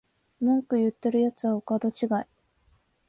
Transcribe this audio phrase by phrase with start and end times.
[0.41, 2.25] 文句言ってるやつはお門違い